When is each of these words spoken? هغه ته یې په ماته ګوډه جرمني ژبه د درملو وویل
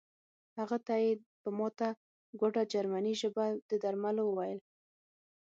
هغه 0.59 0.77
ته 0.85 0.95
یې 1.03 1.11
په 1.41 1.49
ماته 1.57 1.89
ګوډه 2.39 2.63
جرمني 2.73 3.13
ژبه 3.21 3.45
د 3.69 3.71
درملو 3.83 4.23
وویل 4.27 4.59